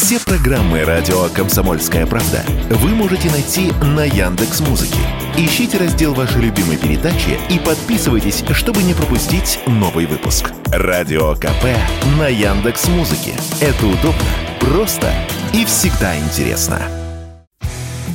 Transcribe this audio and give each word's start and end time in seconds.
Все 0.00 0.20
программы 0.20 0.84
радио 0.84 1.24
Комсомольская 1.34 2.06
правда 2.06 2.44
вы 2.70 2.90
можете 2.90 3.28
найти 3.32 3.72
на 3.82 4.04
Яндекс 4.04 4.60
Музыке. 4.60 5.00
Ищите 5.36 5.76
раздел 5.76 6.14
вашей 6.14 6.40
любимой 6.40 6.76
передачи 6.76 7.36
и 7.50 7.58
подписывайтесь, 7.58 8.44
чтобы 8.52 8.84
не 8.84 8.94
пропустить 8.94 9.58
новый 9.66 10.06
выпуск. 10.06 10.52
Радио 10.66 11.34
КП 11.34 11.64
на 12.16 12.28
Яндекс 12.28 12.86
Музыке. 12.86 13.32
Это 13.60 13.86
удобно, 13.86 14.22
просто 14.60 15.12
и 15.52 15.64
всегда 15.64 16.16
интересно. 16.16 16.80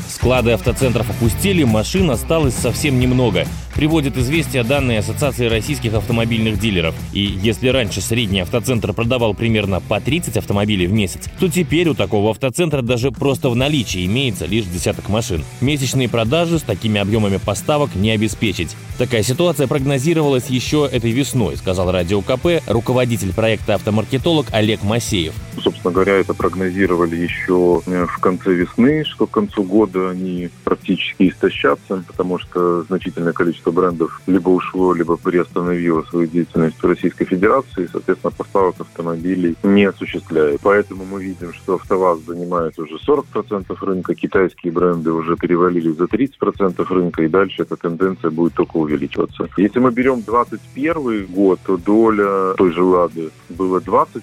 Склады 0.08 0.52
автоцентров 0.52 1.10
опустили, 1.10 1.66
машин 1.66 2.10
осталось 2.12 2.56
совсем 2.56 2.98
немного– 2.98 3.46
приводит 3.76 4.18
известие 4.18 4.64
данные 4.64 5.00
Ассоциации 5.00 5.48
российских 5.48 5.94
автомобильных 5.94 6.60
дилеров. 6.60 6.96
И 7.14 7.22
если 7.22 7.70
раньше 7.70 8.02
средний 8.02 8.42
автоцентр 8.42 8.94
продавал 8.94 9.34
примерно 9.34 9.80
по 9.82 10.00
30 10.00 10.38
автомобилей 10.38 10.88
в 10.88 10.94
месяц, 10.94 11.30
то 11.40 11.50
теперь 11.50 11.90
у 11.90 11.94
такого 11.94 12.32
автоцентра 12.32 12.82
даже 12.82 13.12
просто 13.12 13.50
в 13.50 13.56
наличии 13.56 14.06
имеется 14.06 14.46
лишь 14.46 14.66
десяток 14.66 15.10
машин. 15.10 15.44
Месячные 15.62 16.10
продажи 16.10 16.60
с 16.60 16.64
такими 16.64 17.00
объемами 17.00 17.38
поставок 17.38 17.96
не 17.96 18.12
обеспечить. 18.12 18.76
Такая 18.98 19.24
ситуация 19.24 19.68
прогнозировалась 19.68 20.48
еще 20.48 20.88
этой 20.92 21.12
весной, 21.12 21.58
сказал 21.58 21.92
Радио 21.92 22.22
КП 22.22 22.64
руководитель 22.68 23.34
проекта 23.34 23.76
«Автомаркетолог» 23.76 24.48
Олег 24.52 24.84
Масеев. 24.84 25.34
Собственно 25.62 25.92
говоря, 25.94 26.14
это 26.14 26.34
прогнозировали 26.34 27.16
еще 27.16 27.82
э, 27.86 28.06
в 28.06 28.20
конце 28.20 28.54
весны, 28.54 29.04
что 29.06 29.28
к 29.28 29.32
концу 29.32 29.64
года 29.64 30.10
они 30.10 30.50
практически 30.64 31.30
истощатся, 31.30 32.04
потому 32.08 32.38
что 32.38 32.84
значительное 32.84 33.34
количество 33.34 33.63
количество 33.64 33.72
брендов 33.72 34.22
либо 34.28 34.50
ушло, 34.50 34.94
либо 34.94 35.18
приостановило 35.18 36.04
свою 36.04 36.28
деятельность 36.28 36.82
в 36.82 36.86
Российской 36.86 37.26
Федерации, 37.26 37.90
соответственно, 37.92 38.32
поставок 38.32 38.76
автомобилей 38.80 39.56
не 39.64 39.86
осуществляет. 39.86 40.60
Поэтому 40.64 41.06
мы 41.06 41.24
видим, 41.24 41.54
что 41.54 41.76
АвтоВАЗ 41.76 42.20
занимает 42.28 42.78
уже 42.80 42.96
40% 42.96 43.76
рынка, 43.82 44.16
китайские 44.16 44.72
бренды 44.74 45.12
уже 45.12 45.36
перевалили 45.36 45.92
за 45.92 46.06
30% 46.06 46.94
рынка, 46.94 47.24
и 47.24 47.28
дальше 47.28 47.64
эта 47.64 47.76
тенденция 47.76 48.32
будет 48.32 48.54
только 48.54 48.78
увеличиваться. 48.78 49.50
Если 49.58 49.80
мы 49.80 49.92
берем 49.92 50.22
2021 50.22 51.26
год, 51.28 51.60
то 51.66 51.78
доля 51.78 52.54
той 52.56 52.72
же 52.72 52.84
«Лады» 52.84 53.30
было 53.50 53.80
20% 53.80 54.22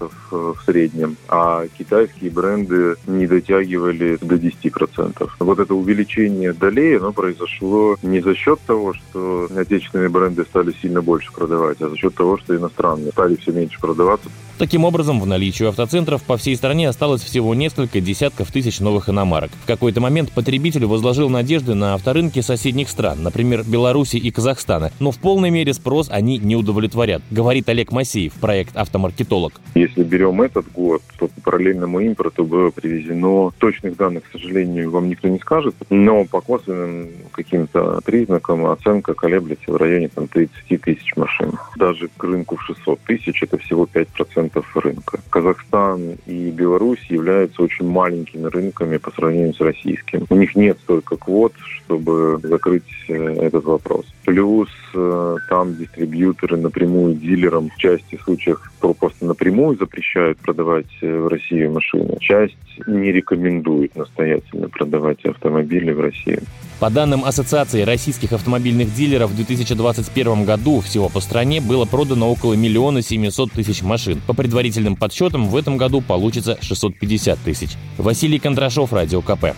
э, 0.00 0.08
в 0.30 0.56
среднем, 0.64 1.16
а 1.28 1.66
китайские 1.78 2.30
бренды 2.30 2.96
не 3.06 3.26
дотягивали 3.26 4.18
до 4.20 4.36
10%. 4.36 5.30
Вот 5.38 5.58
это 5.58 5.74
увеличение 5.74 6.52
долей, 6.52 6.96
оно 6.96 7.12
произошло 7.12 7.96
не 8.02 8.20
за 8.20 8.34
счет 8.34 8.58
того, 8.66 8.75
того, 8.76 8.92
что 8.92 9.48
отечественные 9.56 10.10
бренды 10.10 10.44
стали 10.44 10.72
сильно 10.72 11.00
больше 11.00 11.32
продавать, 11.32 11.80
а 11.80 11.88
за 11.88 11.96
счет 11.96 12.14
того, 12.14 12.36
что 12.36 12.54
иностранные 12.54 13.10
стали 13.10 13.36
все 13.36 13.52
меньше 13.52 13.80
продаваться. 13.80 14.28
Таким 14.58 14.84
образом, 14.84 15.20
в 15.20 15.26
наличии 15.26 15.66
автоцентров 15.66 16.22
по 16.22 16.38
всей 16.38 16.56
стране 16.56 16.88
осталось 16.88 17.20
всего 17.20 17.54
несколько 17.54 18.00
десятков 18.00 18.50
тысяч 18.50 18.80
новых 18.80 19.10
иномарок. 19.10 19.50
В 19.62 19.66
какой-то 19.66 20.00
момент 20.00 20.32
потребитель 20.32 20.86
возложил 20.86 21.28
надежды 21.28 21.74
на 21.74 21.92
авторынки 21.92 22.40
соседних 22.40 22.88
стран, 22.88 23.22
например, 23.22 23.64
Беларуси 23.64 24.16
и 24.16 24.30
Казахстана, 24.30 24.92
но 24.98 25.10
в 25.10 25.18
полной 25.18 25.50
мере 25.50 25.74
спрос 25.74 26.08
они 26.10 26.38
не 26.38 26.56
удовлетворят, 26.56 27.20
говорит 27.30 27.68
Олег 27.68 27.92
Масеев, 27.92 28.32
проект 28.34 28.74
«Автомаркетолог». 28.74 29.60
Если 29.74 30.02
берем 30.02 30.40
этот 30.40 30.72
год, 30.72 31.02
то 31.18 31.28
по 31.28 31.40
параллельному 31.42 32.00
импорту 32.00 32.44
было 32.44 32.70
привезено 32.70 33.50
точных 33.58 33.96
данных, 33.96 34.24
к 34.24 34.32
сожалению, 34.32 34.90
вам 34.90 35.10
никто 35.10 35.28
не 35.28 35.38
скажет, 35.38 35.74
но 35.90 36.24
по 36.24 36.40
косвенным 36.40 37.10
каким-то 37.32 38.00
признакам 38.06 38.64
оценка 38.64 39.12
колеблется 39.12 39.70
в 39.70 39.76
районе 39.76 40.08
там, 40.08 40.28
30 40.28 40.80
тысяч 40.80 41.14
машин. 41.14 41.52
Даже 41.76 42.08
к 42.16 42.24
рынку 42.24 42.56
в 42.56 42.62
600 42.62 43.00
тысяч 43.00 43.42
это 43.42 43.58
всего 43.58 43.86
5% 43.92 44.45
рынка. 44.74 45.20
Казахстан 45.30 46.16
и 46.26 46.50
Беларусь 46.50 47.04
являются 47.08 47.62
очень 47.62 47.86
маленькими 47.86 48.46
рынками 48.46 48.96
по 48.98 49.10
сравнению 49.10 49.54
с 49.54 49.60
российским. 49.60 50.26
У 50.28 50.36
них 50.36 50.54
нет 50.56 50.78
столько 50.82 51.16
квот, 51.16 51.52
чтобы 51.62 52.38
закрыть 52.42 52.82
э, 53.08 53.14
этот 53.14 53.64
вопрос. 53.64 54.06
Плюс 54.24 54.68
э, 54.94 55.36
там 55.48 55.76
дистрибьюторы 55.76 56.56
напрямую 56.56 57.14
дилерам 57.14 57.70
в 57.70 57.76
части 57.76 58.18
случаев 58.22 58.60
просто 58.94 59.26
напрямую 59.26 59.76
запрещают 59.76 60.38
продавать 60.38 60.86
э, 61.00 61.18
в 61.18 61.28
России 61.28 61.66
машины. 61.66 62.16
Часть 62.20 62.56
не 62.86 63.12
рекомендует 63.12 63.96
настоятельно 63.96 64.68
продавать 64.68 65.24
автомобили 65.24 65.92
в 65.92 66.00
России. 66.00 66.40
По 66.78 66.90
данным 66.90 67.24
Ассоциации 67.24 67.82
российских 67.82 68.32
автомобильных 68.32 68.94
дилеров, 68.94 69.30
в 69.30 69.36
2021 69.36 70.44
году 70.44 70.80
всего 70.82 71.08
по 71.08 71.20
стране 71.20 71.62
было 71.62 71.86
продано 71.86 72.30
около 72.30 72.52
миллиона 72.52 73.00
семисот 73.00 73.50
тысяч 73.52 73.80
машин. 73.80 74.20
По 74.26 74.34
предварительным 74.34 74.94
подсчетам, 74.94 75.48
в 75.48 75.56
этом 75.56 75.78
году 75.78 76.02
получится 76.02 76.58
650 76.60 77.38
тысяч. 77.38 77.70
Василий 77.96 78.38
Кондрашов, 78.38 78.92
Радио 78.92 79.22
КП. 79.22 79.54